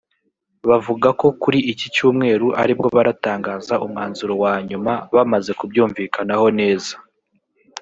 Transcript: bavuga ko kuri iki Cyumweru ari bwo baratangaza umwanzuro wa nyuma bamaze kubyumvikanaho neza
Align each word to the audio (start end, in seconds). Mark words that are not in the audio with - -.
bavuga 0.69 1.07
ko 1.19 1.27
kuri 1.41 1.59
iki 1.71 1.87
Cyumweru 1.95 2.47
ari 2.61 2.73
bwo 2.77 2.87
baratangaza 2.95 3.73
umwanzuro 3.85 4.33
wa 4.43 4.55
nyuma 4.69 4.93
bamaze 5.15 5.51
kubyumvikanaho 5.59 6.47
neza 6.59 6.93